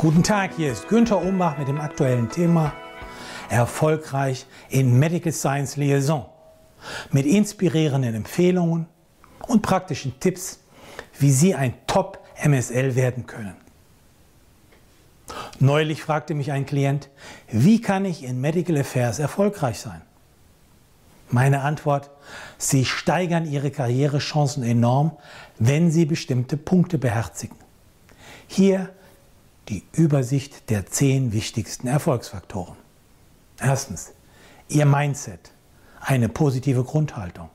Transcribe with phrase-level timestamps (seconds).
[0.00, 2.72] Guten Tag, hier ist Günther Umbach mit dem aktuellen Thema
[3.50, 6.26] Erfolgreich in Medical Science Liaison
[7.10, 8.86] mit inspirierenden Empfehlungen
[9.48, 10.60] und praktischen Tipps,
[11.18, 13.56] wie Sie ein Top-MSL werden können.
[15.58, 17.10] Neulich fragte mich ein Klient,
[17.50, 20.02] wie kann ich in Medical Affairs erfolgreich sein?
[21.28, 22.10] Meine Antwort,
[22.56, 25.16] Sie steigern Ihre Karrierechancen enorm,
[25.58, 27.56] wenn Sie bestimmte Punkte beherzigen.
[28.46, 28.90] Hier
[29.68, 32.76] die Übersicht der zehn wichtigsten Erfolgsfaktoren.
[33.60, 34.12] Erstens,
[34.68, 35.52] Ihr Mindset,
[36.00, 37.50] eine positive Grundhaltung.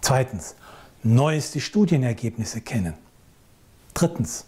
[0.00, 0.56] Zweitens,
[1.02, 2.94] neueste Studienergebnisse kennen.
[3.94, 4.46] Drittens,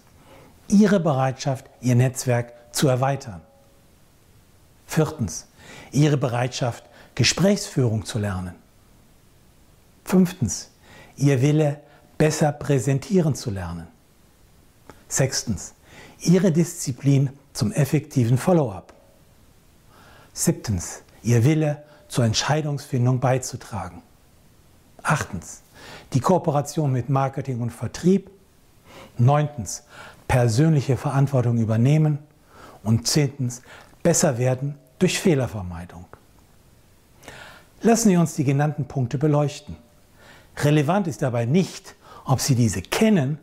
[0.69, 3.41] Ihre Bereitschaft, Ihr Netzwerk zu erweitern.
[4.87, 5.47] Viertens,
[5.93, 8.55] Ihre Bereitschaft, Gesprächsführung zu lernen.
[10.05, 10.71] Fünftens,
[11.17, 11.81] Ihr Wille,
[12.17, 13.89] besser präsentieren zu lernen.
[15.09, 15.75] Sechstens,
[16.23, 18.93] Ihre Disziplin zum effektiven Follow-up.
[20.33, 24.03] Siebtens, Ihr Wille zur Entscheidungsfindung beizutragen.
[25.03, 25.63] Achtens,
[26.13, 28.31] die Kooperation mit Marketing und Vertrieb.
[29.19, 29.85] Neuntens,
[30.29, 32.19] persönliche Verantwortung übernehmen.
[32.83, 33.63] Und zehntens,
[34.03, 36.07] besser werden durch Fehlervermeidung.
[37.83, 39.77] Lassen Sie uns die genannten Punkte beleuchten.
[40.59, 43.39] Relevant ist dabei nicht, ob Sie diese kennen,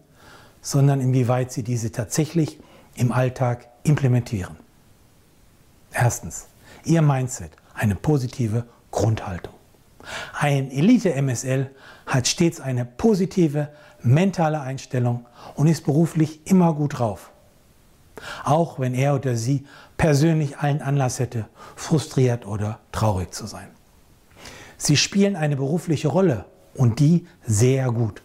[0.67, 2.59] sondern inwieweit Sie diese tatsächlich
[2.95, 4.57] im Alltag implementieren.
[5.93, 6.47] Erstens,
[6.83, 9.53] Ihr Mindset, eine positive Grundhaltung.
[10.33, 11.71] Ein Elite-MSL
[12.05, 13.69] hat stets eine positive
[14.01, 17.31] mentale Einstellung und ist beruflich immer gut drauf.
[18.43, 19.65] Auch wenn er oder sie
[19.95, 23.69] persönlich allen Anlass hätte, frustriert oder traurig zu sein.
[24.77, 26.43] Sie spielen eine berufliche Rolle
[26.73, 28.21] und die sehr gut.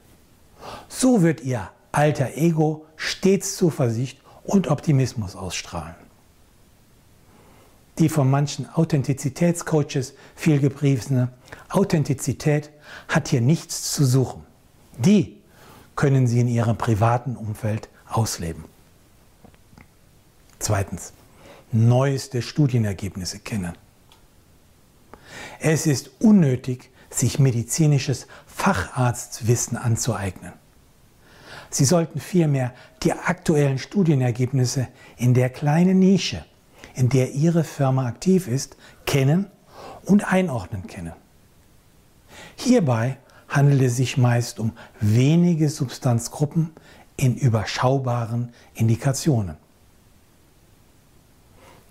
[0.88, 5.94] So wird ihr alter Ego stets Zuversicht und Optimismus ausstrahlen.
[7.98, 11.28] Die von manchen Authentizitätscoaches vielgepriesene
[11.68, 12.70] Authentizität
[13.08, 14.44] hat hier nichts zu suchen.
[14.98, 15.40] Die
[15.94, 18.64] können Sie in Ihrem privaten Umfeld ausleben.
[20.58, 21.12] Zweitens,
[21.70, 23.72] neueste Studienergebnisse kennen.
[25.60, 30.52] Es ist unnötig, sich medizinisches Facharztwissen anzueignen.
[31.72, 36.44] Sie sollten vielmehr die aktuellen Studienergebnisse in der kleinen Nische,
[36.94, 39.46] in der Ihre Firma aktiv ist, kennen
[40.04, 41.14] und einordnen können.
[42.56, 43.16] Hierbei
[43.48, 46.72] handelt es sich meist um wenige Substanzgruppen
[47.16, 49.56] in überschaubaren Indikationen.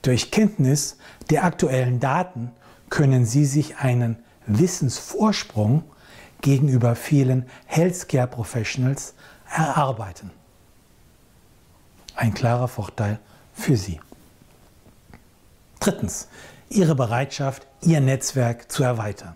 [0.03, 0.97] Durch Kenntnis
[1.31, 2.51] der aktuellen Daten
[2.91, 5.83] können Sie sich einen Wissensvorsprung
[6.41, 9.15] gegenüber vielen Healthcare Professionals
[9.51, 10.31] erarbeiten.
[12.15, 13.19] Ein klarer Vorteil
[13.53, 13.99] für Sie.
[15.79, 16.27] Drittens,
[16.69, 19.35] Ihre Bereitschaft, Ihr Netzwerk zu erweitern.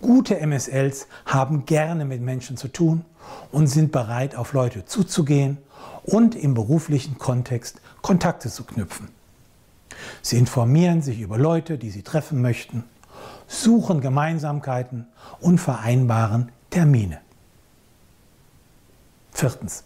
[0.00, 3.04] Gute MSLs haben gerne mit Menschen zu tun
[3.52, 5.58] und sind bereit, auf Leute zuzugehen
[6.04, 9.08] und im beruflichen Kontext Kontakte zu knüpfen.
[10.22, 12.84] Sie informieren sich über Leute, die sie treffen möchten,
[13.46, 15.06] suchen Gemeinsamkeiten
[15.40, 17.20] und vereinbaren Termine.
[19.40, 19.84] Viertens.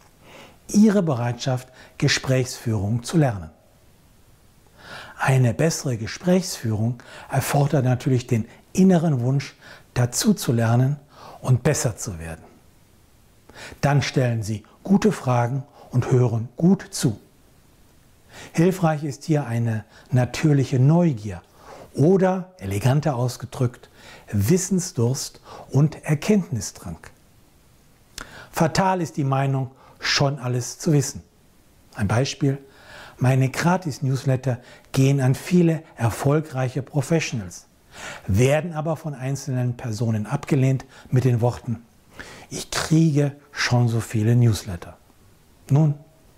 [0.67, 3.51] Ihre Bereitschaft, Gesprächsführung zu lernen.
[5.17, 7.01] Eine bessere Gesprächsführung
[7.31, 9.55] erfordert natürlich den inneren Wunsch,
[9.95, 10.97] dazu zu lernen
[11.41, 12.43] und besser zu werden.
[13.81, 17.21] Dann stellen Sie gute Fragen und hören gut zu.
[18.55, 21.43] Hilfreich ist hier eine natürliche Neugier
[21.95, 23.89] oder, eleganter ausgedrückt,
[24.33, 25.41] Wissensdurst
[25.71, 26.99] und Erkenntnisdrang.
[28.55, 31.25] Fatal ist die Meinung, schon alles zu wissen.
[31.97, 32.59] Ein Beispiel.
[33.19, 34.61] Meine Gratis-Newsletter
[34.93, 37.67] gehen an viele erfolgreiche Professionals,
[38.29, 41.83] werden aber von einzelnen Personen abgelehnt mit den Worten,
[42.49, 44.97] ich kriege schon so viele Newsletter.
[45.69, 45.95] Nun,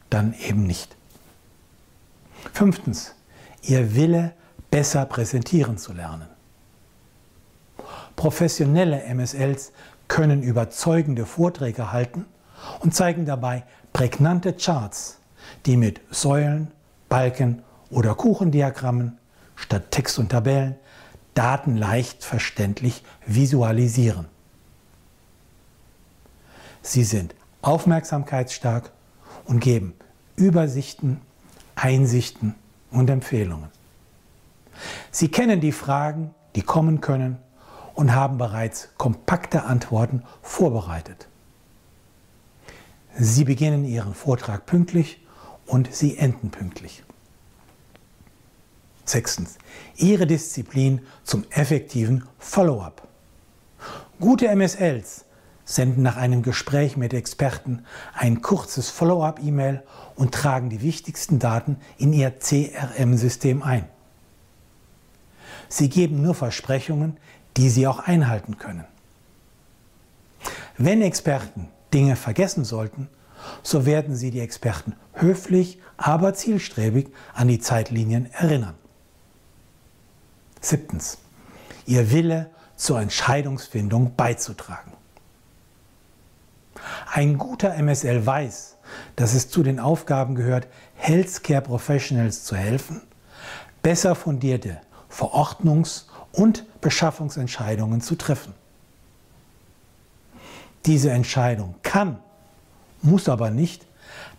[0.09, 0.97] dann eben nicht.
[2.55, 3.15] Fünftens,
[3.61, 4.33] Ihr Wille,
[4.71, 6.29] besser präsentieren zu lernen.
[8.17, 9.73] Professionelle MSLs
[10.09, 12.25] können überzeugende Vorträge halten
[12.81, 15.19] und zeigen dabei prägnante Charts,
[15.67, 16.73] die mit Säulen,
[17.09, 19.19] Balken oder Kuchendiagrammen
[19.55, 20.77] statt Text und Tabellen
[21.37, 24.27] Daten leicht verständlich visualisieren.
[26.81, 28.91] Sie sind aufmerksamkeitsstark
[29.45, 29.93] und geben
[30.37, 31.21] Übersichten,
[31.75, 32.55] Einsichten
[32.91, 33.69] und Empfehlungen.
[35.11, 37.39] Sie kennen die Fragen, die kommen können
[37.97, 41.27] und haben bereits kompakte Antworten vorbereitet.
[43.19, 45.27] Sie beginnen Ihren Vortrag pünktlich
[45.65, 47.03] und sie enden pünktlich.
[49.05, 49.57] Sechstens.
[49.97, 53.09] Ihre Disziplin zum effektiven Follow-up.
[54.21, 55.25] Gute MSLs
[55.65, 57.85] senden nach einem Gespräch mit Experten
[58.15, 59.83] ein kurzes Follow-up-E-Mail
[60.15, 63.89] und tragen die wichtigsten Daten in ihr CRM-System ein.
[65.69, 67.17] Sie geben nur Versprechungen,
[67.57, 68.85] die sie auch einhalten können.
[70.77, 73.09] Wenn Experten Dinge vergessen sollten,
[73.63, 78.75] so werden sie die Experten höflich, aber zielstrebig an die Zeitlinien erinnern.
[80.61, 81.19] Siebtens.
[81.87, 84.93] Ihr Wille zur Entscheidungsfindung beizutragen.
[87.11, 88.77] Ein guter MSL weiß,
[89.15, 93.01] dass es zu den Aufgaben gehört, Healthcare Professionals zu helfen,
[93.83, 94.81] besser fundierte
[95.11, 98.55] Verordnungs- und Beschaffungsentscheidungen zu treffen.
[100.85, 102.19] Diese Entscheidung kann,
[103.03, 103.87] muss aber nicht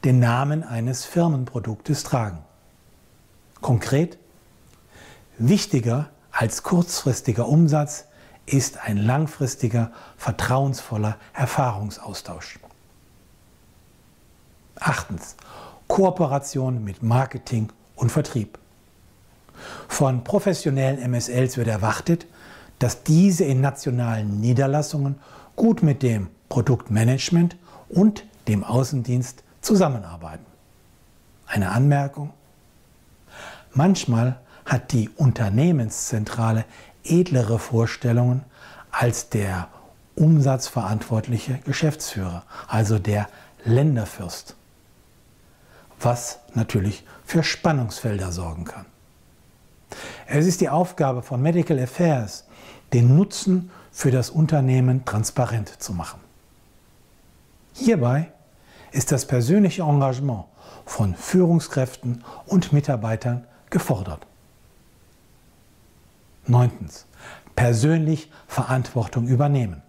[0.04, 2.38] den Namen eines Firmenproduktes tragen.
[3.62, 4.18] Konkret,
[5.40, 8.06] wichtiger als kurzfristiger Umsatz
[8.46, 12.60] ist ein langfristiger, vertrauensvoller Erfahrungsaustausch.
[14.76, 15.36] Achtens.
[15.88, 18.60] Kooperation mit Marketing und Vertrieb.
[19.88, 22.26] Von professionellen MSLs wird erwartet,
[22.80, 25.16] dass diese in nationalen Niederlassungen
[25.56, 27.58] gut mit dem Produktmanagement
[27.90, 30.46] und dem Außendienst zusammenarbeiten.
[31.48, 32.34] Eine Anmerkung?
[33.74, 36.66] Manchmal hat die Unternehmenszentrale
[37.04, 38.44] edlere Vorstellungen
[38.92, 39.70] als der
[40.16, 43.28] umsatzverantwortliche Geschäftsführer, also der
[43.64, 44.56] Länderfürst,
[46.00, 48.86] was natürlich für Spannungsfelder sorgen kann.
[50.26, 52.46] Es ist die Aufgabe von Medical Affairs,
[52.94, 56.20] den Nutzen für das Unternehmen transparent zu machen.
[57.74, 58.32] Hierbei
[58.92, 60.46] ist das persönliche Engagement
[60.86, 64.26] von Führungskräften und Mitarbeitern gefordert.
[66.46, 67.06] Neuntens.
[67.56, 69.82] Persönlich Verantwortung übernehmen.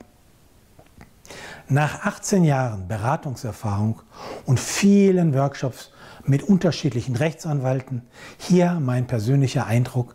[1.68, 4.00] Nach 18 Jahren Beratungserfahrung
[4.46, 5.90] und vielen Workshops
[6.28, 8.02] mit unterschiedlichen Rechtsanwälten
[8.38, 10.14] hier mein persönlicher Eindruck,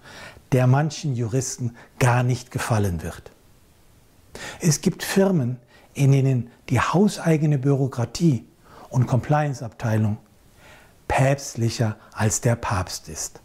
[0.51, 3.31] der manchen Juristen gar nicht gefallen wird.
[4.59, 5.57] Es gibt Firmen,
[5.93, 8.45] in denen die hauseigene Bürokratie
[8.89, 10.17] und Compliance-Abteilung
[11.07, 13.41] päpstlicher als der Papst ist.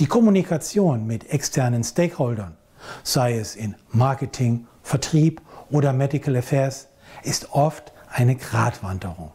[0.00, 2.56] Die Kommunikation mit externen Stakeholdern,
[3.04, 5.40] sei es in Marketing, Vertrieb
[5.70, 6.88] oder Medical Affairs,
[7.22, 9.30] ist oft eine Gratwanderung.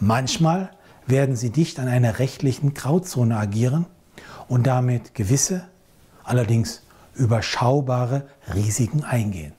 [0.00, 0.70] Manchmal
[1.06, 3.86] werden sie dicht an einer rechtlichen Grauzone agieren
[4.46, 5.66] und damit gewisse,
[6.24, 6.82] allerdings
[7.14, 9.52] überschaubare Risiken eingehen.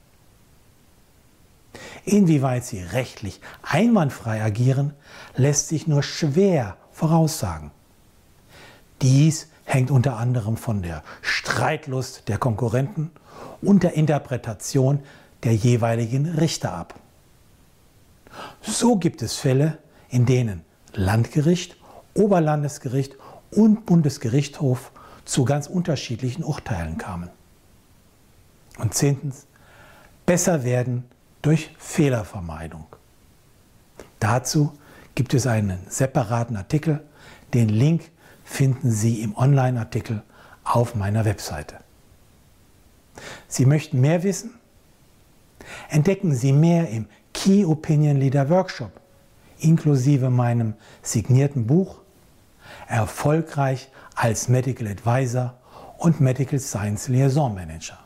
[2.05, 4.93] Inwieweit sie rechtlich einwandfrei agieren,
[5.35, 7.71] lässt sich nur schwer voraussagen.
[9.01, 13.11] Dies hängt unter anderem von der Streitlust der Konkurrenten
[13.61, 15.03] und der Interpretation
[15.43, 16.95] der jeweiligen Richter ab.
[18.61, 19.77] So gibt es Fälle,
[20.09, 20.63] in denen
[20.93, 21.77] Landgericht,
[22.13, 23.15] Oberlandesgericht
[23.51, 24.91] und Bundesgerichtshof
[25.25, 27.29] zu ganz unterschiedlichen Urteilen kamen.
[28.77, 29.45] Und zehntens,
[30.25, 31.05] besser werden
[31.41, 32.85] durch Fehlervermeidung.
[34.19, 34.73] Dazu
[35.15, 37.03] gibt es einen separaten Artikel,
[37.53, 38.09] den Link
[38.43, 40.23] finden Sie im Online-Artikel
[40.63, 41.77] auf meiner Webseite.
[43.47, 44.55] Sie möchten mehr wissen?
[45.89, 48.91] Entdecken Sie mehr im Key Opinion Leader Workshop,
[49.59, 51.99] inklusive meinem signierten Buch
[52.87, 55.55] Erfolgreich als Medical Advisor
[55.97, 57.97] und Medical Science Liaison Manager.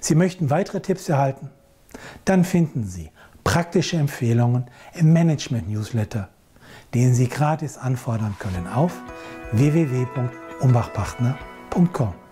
[0.00, 1.50] Sie möchten weitere Tipps erhalten?
[2.24, 3.10] Dann finden Sie
[3.44, 6.28] praktische Empfehlungen im Management-Newsletter,
[6.94, 8.94] den Sie gratis anfordern können auf
[9.52, 12.27] www.umbachpartner.com.